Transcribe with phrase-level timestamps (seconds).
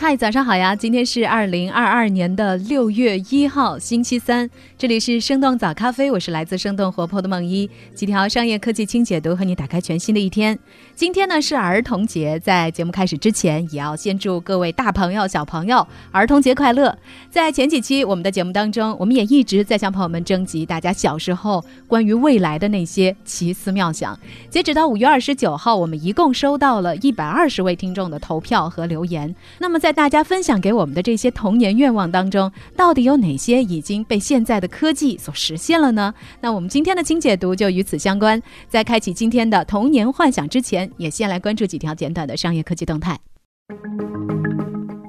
[0.00, 0.76] 嗨，早上好呀！
[0.76, 4.48] 今天是二零二二年的六月一号，星期三。
[4.78, 7.68] 这里是生动早咖啡，我是来自生动活泼的梦一。
[7.96, 10.56] 几条商业科技轻解读，和你打开全新的一天。
[10.94, 16.96] 今天呢是儿童节，在节目开始之前，也要先祝各位大朋友、小朋友儿童节快乐。
[17.28, 24.16] 在前几期我们的节目当中，我们也一直在向朋友们征集大家小时候关于未来的那些奇思妙想。
[24.48, 29.34] 截止到五月二十九号，我们一共收到了一百二十位听众的投票和留言。
[29.58, 36.12] 那么在在大家分享给我们的这些童年愿望当中，到底有哪些已经被现在的科技所实现了呢？
[36.42, 38.42] 那我们今天的轻解读就与此相关。
[38.68, 43.18] 在开启今天的童年幻想之前，也先来关注几条简短的商业科技动态。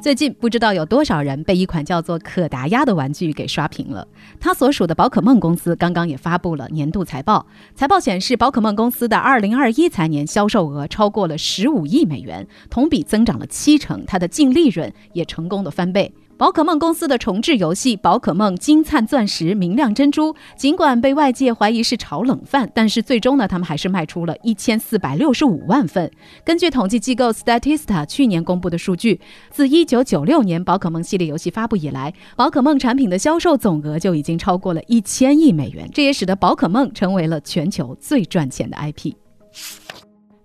[0.01, 4.07] 最近不知道有多少人被一款叫做可达鸭的玩具给刷屏了。
[4.39, 16.13] 它所属的宝可梦公司刚刚也发布了年度财报，财报显示，宝可梦公司的二零二一财年销售额超过了十五亿美元，同比增长了七成，它的净利润也成功的翻倍。
[16.39, 26.09] 宝可梦公司的重置游戏《宝可梦金灿钻石明亮珍珠》，尽管被外界怀疑是炒冷饭，但是最终呢，他们还是卖出了一千四百六十五万份。
[26.45, 39.11] 根据统计机构 Statista 去年公布的数据，自一九九六年宝可梦系列游戏发布以来，宝可梦产品的销售总额就已经超过了一千亿美元，这也使得宝可梦成为了全球最赚钱的 IP。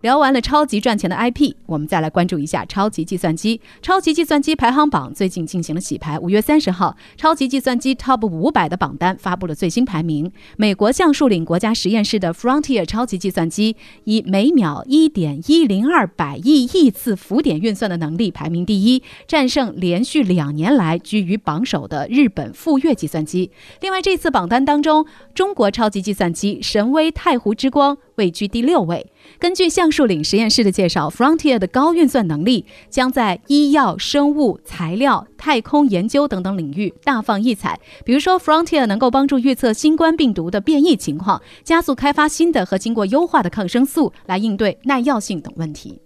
[0.04, 3.58] 聊完了超级赚钱的 IP，我们再来关注一下超级计算机。
[3.80, 6.18] 超级计算机排行榜最近进行了洗牌。
[6.18, 10.30] 五月三十号，超级计算机 Top 五百的榜单发布了最新排名。
[10.58, 23.50] 美国橡树岭国家实验室的 Frontier 超级计算机以每秒一点一零二百亿亿次浮点运算的能力排名第一，战胜连续两年来居于榜首的日本富岳计算机。
[23.80, 29.06] 另外，这次榜单当中，中国超级计算机神威太湖之光位居第六位。
[29.38, 37.78] 根据橡树岭实验室的介绍，Frontier 的高运算能力将在医药、生物、材料、太空研究等等领域大放异彩。
[38.04, 46.00] 比如说，Frontier 能够帮助预测新冠病毒的变异情况，加速开发新的和经过优化的抗生素来应对耐药性等问题。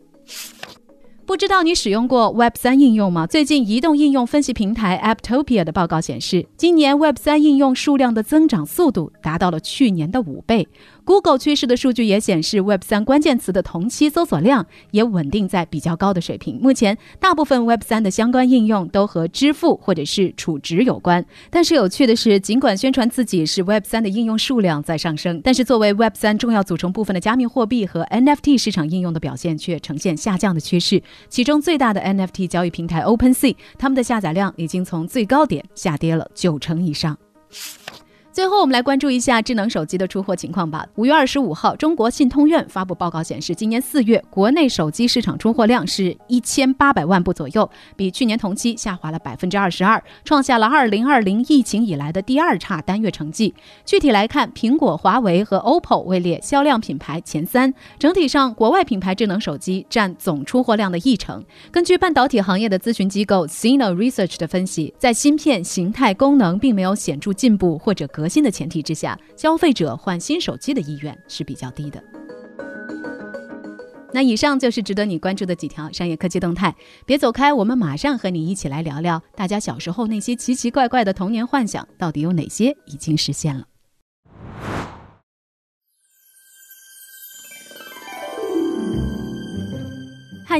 [1.26, 3.26] 不知道你使用过 Web 三应用吗？
[3.26, 10.66] 最近，移动应用分析平台 Apptopia 的报告显示，今年 Web 三应用数量的增长速度达到了去年的五倍。
[11.08, 16.60] Google 趋势的数据也显示，Web 三关键词的同期搜索量也稳定在比较高的水平。
[16.60, 21.24] 目前，大部分 Web 三的相关应用都和支付或者是储值有关。
[21.48, 31.02] 但是有趣的是，尽管宣传自己是 Web 三的应用数量在上升，但是作为 Web 三重要组成部分的加密货币和 NFT 市场应用的表现却呈现下降的趋势。
[31.30, 37.16] 其中最大的 NFT 交易平台 OpenSea，他们的下载量已经从最高点下跌了九成以上。
[38.38, 40.86] 最后，我们来关注一下智能手机的出货情况吧。
[40.94, 53.52] 五月二十五号，中国信通院发布报告显示，今年四月国内手机市场出货量是一千八百万部左右，比去年同期下滑了百分之二十二，创下了二零二零疫情以来的第二差单月成绩。
[53.84, 57.74] 具体来看，苹果、华为和 OPPO 位列销量品牌前三。
[57.98, 61.44] 整体上，国外品牌智能手机占总出货量的一成。
[61.72, 72.02] 根据半导体行业的咨询机构 Sino Research 的分析，在芯片形态、功能并没有显著进步或者革新的前提之下，消费者换新手机的意愿是比较低的。
[74.12, 76.74] 那以上就是值得你关注的几条商业科技动态，
[77.04, 83.66] 别走开，我们马上和你一起来聊聊，大家小时候那些奇奇怪怪的童年幻想，到底有哪些已经实现了。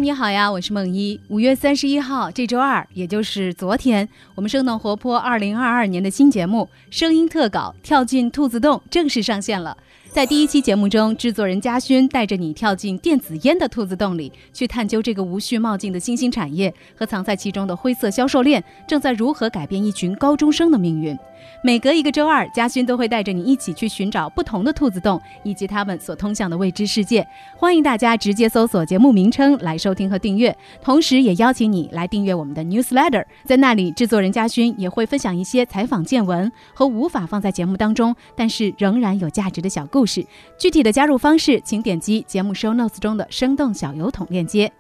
[0.01, 1.19] 你好呀，我是梦一。
[1.27, 9.77] 五月三十一号，这周二，也就是昨天，我们生动活泼二零二二年的新节目《声音特稿》跳进兔子洞正式上线了。
[10.09, 21.19] 在第一期节目中，制作人嘉勋带着你跳进电子烟的兔子洞里，去探究这个无序冒进的新兴产业和藏在其中的灰色销售链正在如何改变一群高中生的命运。
[21.63, 27.27] 每隔一个周二，嘉勋都会带着你一起去寻找不同的兔子洞以及他们所通向的未知世界。
[27.57, 40.25] 欢迎大家直接搜索节目名称来收听和订阅，同时也邀请你来订阅我们的 newsletter，在那里，制作人嘉勋也会分享一些采访见闻和无法放在节目当中，但是仍然有价值的小故事。
[40.59, 44.71] 具体的加入方式，请点击节目 show notes 中的生动小油桶链接。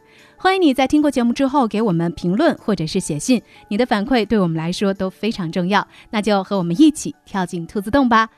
[0.40, 5.84] 欢迎你在听过节目之后给我们评论或者是写信，你的反馈对我们来说都非常重要。
[6.10, 8.28] 那就和我们一起跳进兔子洞吧。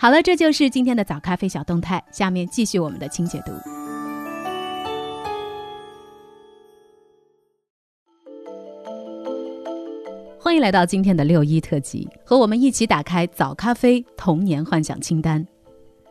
[0.00, 3.52] 好了，这就是今天的早咖啡小动态，下面继续我们的清解读。
[10.40, 15.46] 欢迎来到今天的六一特辑，和我们一起打开早咖啡童年幻想清单。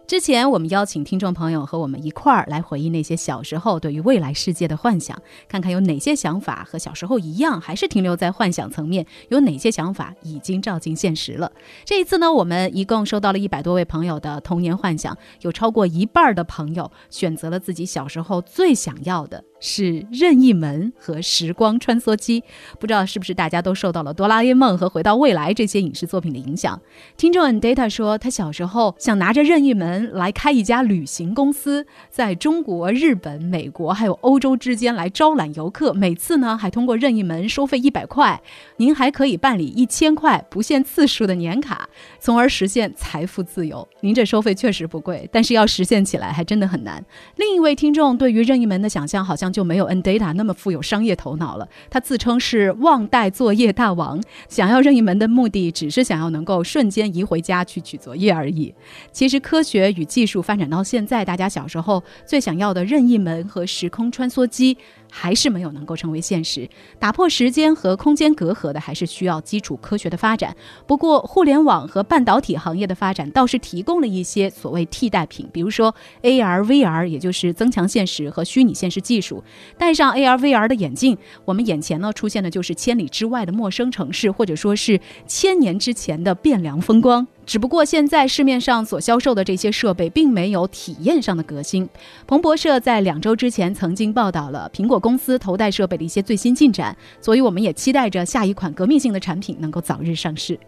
[0.05, 11.51] 之前我们邀请听众朋友和我们一块儿来回忆那些小时候对于未来世界的幻想，看看有哪些想法和小时候一样，还是停留在幻想层面；有哪些想法已经照进现实了。
[11.85, 19.43] 这一次呢，我们一共收到了一百多位朋友的童年幻想，有超过一半的朋友选择了自己小时候最想要的。
[19.65, 22.43] 是任意门和时光穿梭机，
[22.79, 26.81] 不知道是不是大家都受到了哆啦 A 梦和回到未来这些影视作品的影响。
[27.15, 35.93] 听众 Data 说，他小时候想拿着任意门来开一家旅行公司，在中国、日本、美国还有欧洲之间来招揽游客。
[35.93, 38.41] 每次呢，还通过任意门收费一百块，
[38.75, 41.87] 您还可以办理一千块不限次数的年卡，
[42.19, 43.87] 从而实现财富自由。
[44.01, 47.01] 您这收费确实不贵，但是要实现起来还真的很难。
[47.37, 49.52] 另一位听众对于任意门的想象好像。
[49.53, 51.69] 就没有 N Data 那么富有商业头脑了。
[51.89, 58.73] 他自称是忘带作业大王，想要任意门的目的只是想要能够瞬间移回家去取作业而已。
[59.11, 64.75] 其实科学与技术发展到现在，大家小时候最想要的任意门和时空穿梭机。
[65.15, 66.67] 还是没有能够成为现实。
[66.97, 70.55] 打破时间和空间隔阂的，还是需要基础科学的发展。
[70.87, 75.93] 不过，互联网和半导体行业的发展倒是提供了一些所谓替代品，比如说
[76.23, 79.43] AR、VR，也就是增强现实和虚拟现实技术。
[79.77, 87.27] 戴上 AR、VR 的眼镜，我们眼前呢出现的就是千里之外的陌生城市，或者说是千年之前的汴梁风光。
[87.45, 91.87] 只不过现在市面上所销售的这些设备并没有体验上的革新。
[92.25, 100.59] 彭博社在两周之前曾经报道了苹果公司头戴设备的一些最新进展，所以我们也期待着下一款革命性的产品能够早日上市。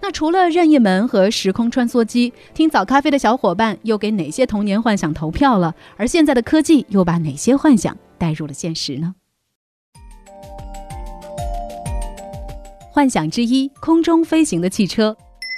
[0.00, 5.74] 那除了任意门和时空穿梭机，听早咖啡的小伙伴又给哪些童年幻想投票了？
[5.96, 9.14] 而现在的科技又把哪些幻想带入了现实呢？
[12.90, 15.16] 幻想之一：空中飞行的汽车。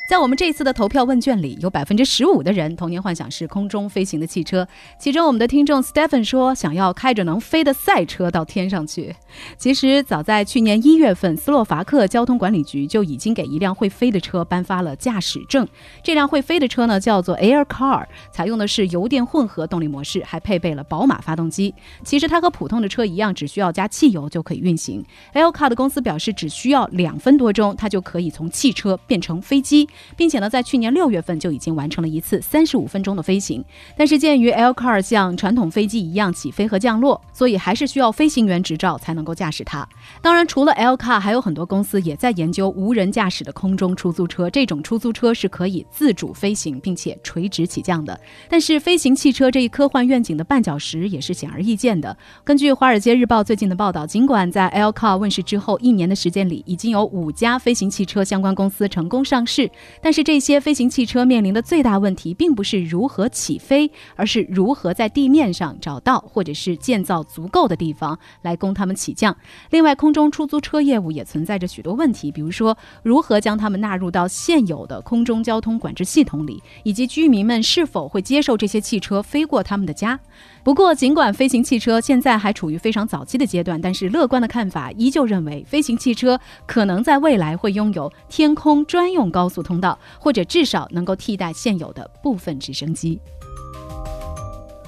[0.08, 4.66] 在我们这次的投票问卷里，有百分之十五的人童年幻想是空中飞行的汽车。
[4.99, 9.14] 其中，我们的听众 Stephen 说想要开着能飞的赛车到天上去。
[9.58, 15.69] 其实，早在去年一月份，斯洛伐克交通管理局就已经给一辆会飞的车颁发了驾驶证。
[16.02, 21.75] 这辆会飞的车呢，叫做 Air Car，采用的是油电混合动力模式，还配备了宝马发动机。
[22.02, 25.05] 其实它和普通的车一样，只需要加汽油就可以运行。
[25.34, 29.87] Air Car 的公司表示，只需要两分多钟，它就可以从汽车变成飞机。
[30.16, 33.64] 并且呢，在去年六月份就已经完成了一次三十五分钟的飞行。
[33.96, 39.88] 但是鉴于 L car 像传统飞机一样起飞和降落，所以还是需要飞行员执照才能够驾驶它。
[40.20, 44.48] 当然，除了 L car，还有很多公司也在研究无人驾驶的空中出租车。
[44.50, 48.18] 这种出租车是可以自主飞行并且垂直起降的。
[48.48, 52.16] 但是，飞行汽车这一科幻愿景的绊脚石也是显而易见的。
[52.44, 59.70] 根据《华尔街日报》最近的报道，尽管在 L car 问世之后一年的时间里，已经有五家飞行汽车相关公司成功上市。
[60.00, 69.37] 但是这些飞行汽车面临的最大问题，并不是如何起飞，而是如何在地面上找到或者是建造足够的地方来供他们起降。
[69.70, 80.19] 另外，空中出租车业务也存在着许多问题，比如说如何将它们纳入到现有的空中交通管制系统里，以及居民们是否会接受这些汽车飞过他们的家。
[80.62, 93.20] 不过，尽管飞行汽车现在还处于非常早期的阶段，但是乐观的看法依旧认为，飞行汽车可能在未来会拥有天空专用高速通道，或者至少能够替代现有的部分直升机。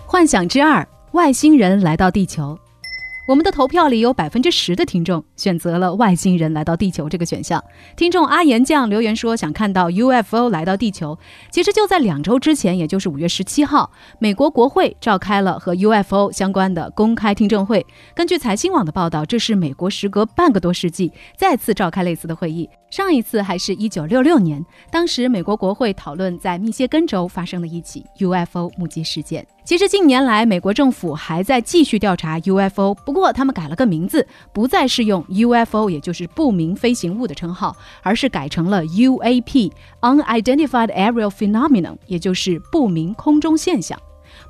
[0.07, 2.59] 幻想之二：外星人来到地球。
[3.31, 7.63] 我们的投票里有百分之十的听众选择了外星人来到地球这个选项。
[7.95, 11.17] 听众阿岩酱留言说想看到 UFO 来到地球。
[11.49, 17.87] 其实就在两周之前，也就是五月十七号，美国国会召开了和 UFO 相关的公开听证会。
[18.17, 22.69] 根据财新网的报道，这是美国时隔半个多世纪再次召开类似的会议。
[22.91, 24.61] 上一次还是一九六六年，
[24.91, 29.47] 当时美国国会讨论在密歇根州发生的一起 UFO 目击事件。
[29.71, 43.97] 其实近年来，美国政府还在继续调查 UFO，不过他们改了个名字，不再是用 UFO，也就是不明飞行物的称号，而是改成了 UAP（Unidentified Aerial Phenomenon），也就是不明空中现象。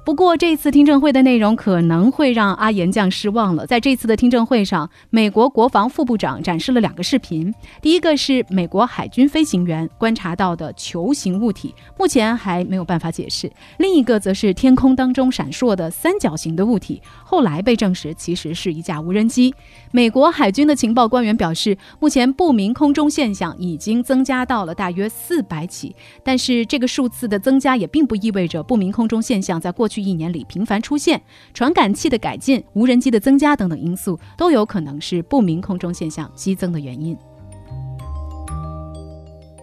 [0.02, 3.66] 不过，这次听证会的内容可能会让阿岩酱失望了。
[3.66, 7.52] 在这次的听证会上，美国国防副部长展示了两个视频。
[7.82, 13.46] 第一个是美国海军飞行员观察到的球形物体，目前还没有办法解释；
[13.78, 19.54] 另一个则是天空当中闪烁的三角形的物体，后来被证实其实是一架无人机。
[19.92, 31.20] 美国海军的情报官员表示，目前不明空中现象已经增加到了大约四百起，但是这个数字的增加也并不意味着不明空中现象在过去一年里频繁出现
[31.52, 37.14] 传感器的改进无人机的增加等等因素都有可能是不明空中现象激增的原因。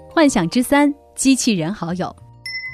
[0.10, 2.27] 幻想之三机器人好友。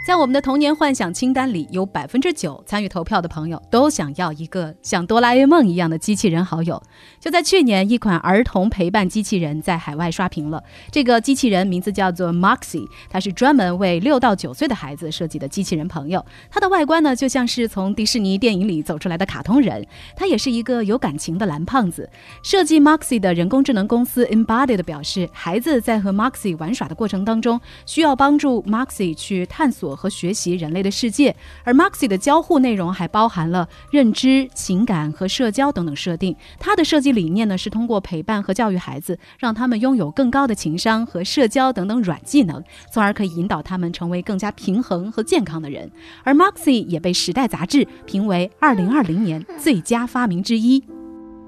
[0.06, 6.84] 在我们的童年幻想清单里，有百分之九参与投票的朋友都想要一个像哆啦 A 梦一样的机器人好友。
[7.22, 10.62] 就在去年，一款儿童陪伴机器人在海外刷屏了。
[10.92, 16.26] 这个机器人名字叫做 Moxie，它是专门为六到九岁的孩子设计的机器人朋友。
[16.52, 19.88] 它的外观呢，就像是从迪士尼电影里走出来的卡通人。
[20.18, 22.10] 它也是一个有感情的蓝胖子。
[22.44, 29.93] 设计 Moxie 的人工智能公司 Embodied 表示，孩子在和 Moxie 玩耍的过程当中，需要帮助 Moxie 去探索。
[29.96, 36.36] 和学习人类的世界，而 Maxi 的交互内容还包含了认知、情感和社交等等设定。
[36.60, 45.92] 它的设计理念呢，是通过陪伴和教育孩子，让他们拥有更高的情商和社交等等软技能，从而可以引导他们成为更加平衡和健康的人。
[46.24, 50.84] 而 Maxi 也被《时代》杂志评为2020年最佳发明之一。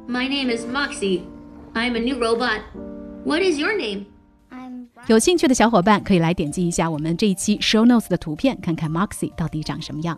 [0.08, 1.22] My name is Moxie.
[1.74, 2.62] I'm a new robot.
[3.26, 4.06] What is your name?
[5.08, 10.18] 有兴趣的小伙伴可以来点击一下我们这一期 show notes 的图片，看看 Moxie 到底长什么样。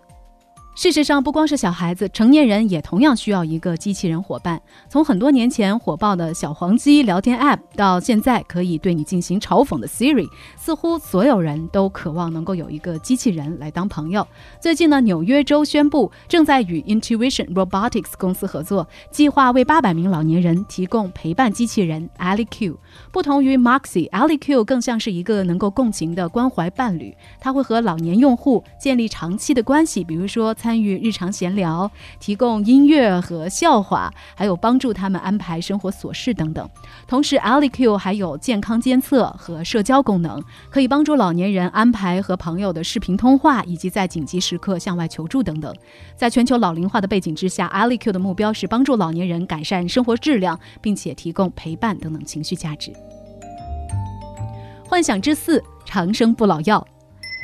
[0.77, 4.61] 事实上，不光是小孩子，成年人也同样需要一个机器人伙伴。
[4.87, 14.27] 从很多年前火爆的小黄鸡聊天 App，到现在可以对你进行嘲讽的 Siri，似乎所有人都渴望能够有一个机器人来当朋友。
[14.61, 22.77] 最近呢，纽约州宣布正在与 Intuition Robotics 公司合作，计划为八百名老年人提供陪伴机器人 Ali Q。
[23.11, 30.53] 不同于 Moxie，Ali Q 更像是一个能够共情的关怀伴侣，它会和老年用户建立长期的关系，比如说。
[30.67, 36.69] 参与日常闲聊，提供音乐和笑话，还有帮助他们安排生活琐事等等。
[37.07, 45.73] 同时，AliQ 还有健康监测和社交功能，可以帮助老年人安排和朋友的视频通话，以及在紧急时刻向外求助等等。
[46.17, 52.91] 在全球老龄化的背景之下，AliQ 的目标是帮助老年人改善生活质量，并且提供陪伴等等情绪价值。
[54.83, 56.85] 幻想之四：长生不老药。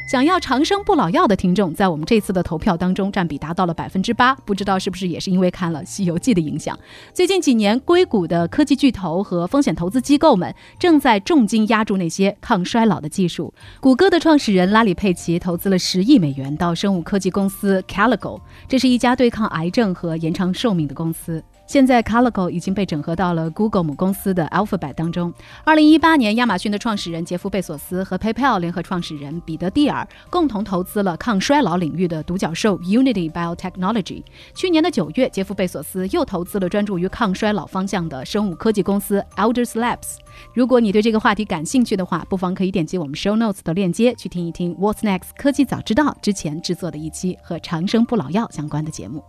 [0.06, 6.78] 想要长生不老药的听众，在我们这次的投票当中占比达到了百分之八，不知道是不是也是因为看了《西游记》的影响。
[7.14, 13.52] 最近几年，硅谷的科技巨头和风险投资机构们正在重金压住那些抗衰老的技术。
[13.80, 21.44] 谷歌的创始人拉里·佩奇投资了十亿美元到生物科技公司 Calico，这是一家对抗癌症和延长寿命的公司。
[21.66, 25.34] 现在，Calico 已经被整合到了 Google 母公司的 Alphabet 当中。
[25.64, 34.24] 二零一八年，亚马逊的创始人杰夫·贝索斯和 PayPal 联合创始人彼得·蒂尔共同投资了抗衰老领域的独角兽 Unity Biotechnology。
[34.54, 40.18] 去年的九月，杰夫·贝索斯又投资了专注于抗衰老方向的生物科技公司 Elders Labs。
[40.54, 49.24] 如果你对这个话题感兴趣的话，不妨可以点击我们 Show Notes 的链接去听一听 What's Next 科技早知道之前制作的一期和长生不老药相关的节目。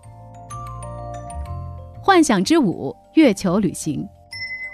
[2.15, 4.09] 幻想之舞，月球旅行。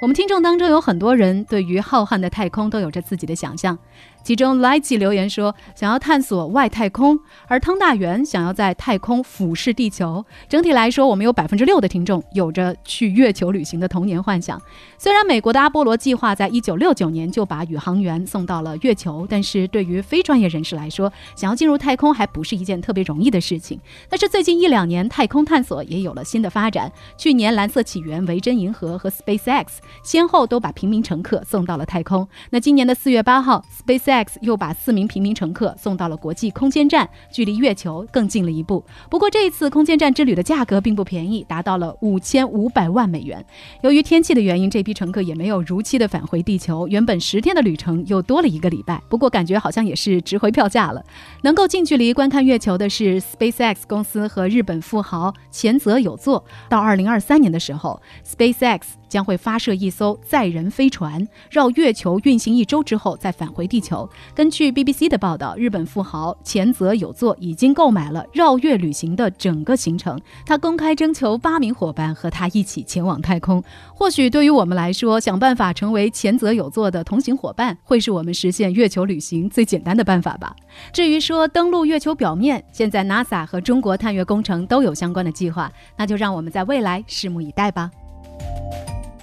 [0.00, 3.78] 我们听众当中有很多人对于浩瀚的太空都有着自己的想象。
[4.22, 10.24] 其中 Lighty 留言说想要探索外太空，而汤大元想要在太空俯视地球。
[10.48, 14.60] 整体来说，我们有百分之六的听众有着去月球旅行的童年幻想。
[14.98, 23.78] 虽然美国的阿波罗计划在一九六九年就把宇航员送到了月球，但是对于非专业人士来说，想要进入太空还不是一件特别容易的事情。
[24.08, 26.90] 但是最近一两年，太空探索也有了新的发展。
[27.16, 29.66] 去年蓝色起源、维珍银河和 SpaceX
[30.02, 32.26] 先后都把平民乘客送到了太空。
[32.50, 38.84] 那今年的四月八号，Space X 又把四名平民乘客送到了国际空间站，距离月球更近了一步。
[39.08, 43.44] 不过这一次空间站之旅的价格并不便宜，达到了五千五百万美元。
[43.82, 46.86] 由于天气的原因，这批乘客也没有如期的返回地球。
[46.88, 51.04] 原本十天的旅程又多了一个礼拜，不过感觉好像也是值回票价了。
[51.42, 56.44] 能够近距离观看月球的是 SpaceX 公司和日本富豪前泽有作。
[56.68, 64.08] 到二零二三年的时候，SpaceX 将会发射一艘载人飞船，绕月球运行一周之后再返回地球。
[64.34, 70.18] 根据 BBC 的报道，日本富豪前泽有作已经购买了绕月旅行的整个行程。
[70.46, 73.62] 他公开征求八名伙伴和他一起前往太空。
[73.92, 80.54] 或许对于我们来说，想办法成为前泽有作的同行伙伴，会是我们实现月球旅行最简单的办法吧。
[80.92, 87.90] 至于说登陆月球表面，现在 NASA 和中国探月工程都有相关的计划，那就让我们在未来拭目以待吧。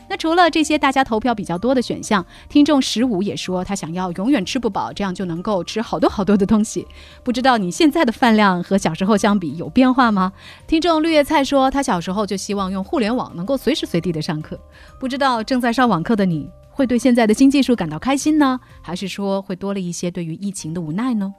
[0.10, 6.88] 那除了这些大家投票比较多的选项，听众十五也说他想要永远吃不饱，这样就能够吃好多好多的东西。
[7.24, 10.32] 不知道你现在的饭量和小时候相比有变化吗？
[10.66, 14.60] 听众绿叶菜说他小时候就希望用互联网能够随时随地的上课。
[15.00, 21.34] 不知道正在上网课的你会对现在的新技术感到开心呢，还是说会多了一些对于疫情的无奈呢？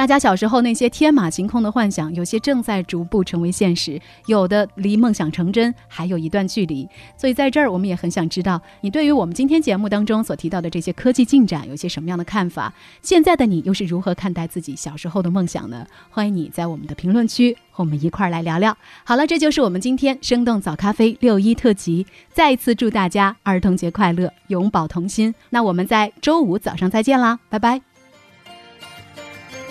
[0.00, 6.88] 大家小时候那些天马行空的幻想，有些正在逐步成为现实，有的离梦想成真还有一段距离。
[7.18, 12.72] 所以在这儿，我们也很想知道你对于我们今天节目当中所提到的这些科技进展有些什么样的看法？
[13.02, 15.86] 现在的你又是如何看待自己小时候的梦想呢？
[16.08, 18.74] 欢迎你在我们的评论区和我们一块儿来聊聊。
[19.04, 25.34] 好了，这就是我们今天生动早咖啡六一特辑，再一次祝大家儿童节快乐，永葆童心。
[25.50, 27.89] 那我们在周五早上再见啦，拜拜。